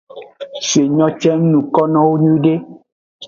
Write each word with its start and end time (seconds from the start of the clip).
Se 0.67 0.81
nyo 0.95 1.07
ce 1.19 1.31
ng 1.37 1.43
nuko 1.51 1.81
nowo 1.91 2.13
nyuiede. 2.21 2.53